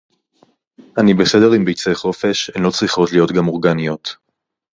אני 0.99 1.13
בסדר 1.13 1.51
עם 1.53 1.65
ביצי 1.65 1.95
חופש, 1.95 2.51
הן 2.55 2.63
לא 2.63 2.69
צריכות 2.69 3.11
להיות 3.11 3.31
גם 3.31 3.47
אורגניות. 3.47 4.15